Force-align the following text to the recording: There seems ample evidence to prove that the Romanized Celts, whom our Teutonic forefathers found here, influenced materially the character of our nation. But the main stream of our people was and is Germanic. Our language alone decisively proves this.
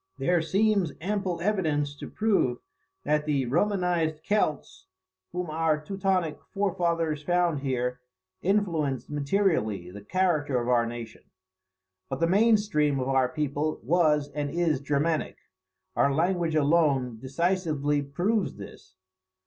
There 0.17 0.41
seems 0.41 0.93
ample 0.99 1.39
evidence 1.41 1.95
to 1.97 2.09
prove 2.09 2.57
that 3.03 3.25
the 3.27 3.45
Romanized 3.45 4.23
Celts, 4.23 4.87
whom 5.31 5.51
our 5.51 5.79
Teutonic 5.79 6.39
forefathers 6.49 7.21
found 7.21 7.59
here, 7.59 7.99
influenced 8.41 9.11
materially 9.11 9.91
the 9.91 10.01
character 10.01 10.59
of 10.59 10.69
our 10.69 10.87
nation. 10.87 11.25
But 12.09 12.19
the 12.19 12.25
main 12.25 12.57
stream 12.57 12.99
of 12.99 13.09
our 13.09 13.29
people 13.29 13.79
was 13.83 14.29
and 14.29 14.49
is 14.49 14.81
Germanic. 14.81 15.37
Our 15.95 16.11
language 16.11 16.55
alone 16.55 17.19
decisively 17.19 18.01
proves 18.01 18.55
this. 18.55 18.95